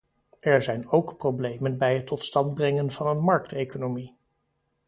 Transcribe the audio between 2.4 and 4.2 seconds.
brengen van een markteconomie.